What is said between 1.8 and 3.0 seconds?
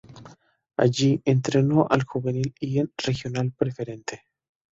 al juvenil y en